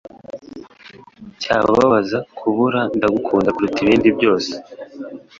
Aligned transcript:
cyababaza 1.41 2.17
kubura 2.37 2.79
Ndagukunda 2.97 3.49
kuruta 3.55 3.79
ibindi 3.85 4.09
byose 4.17 4.51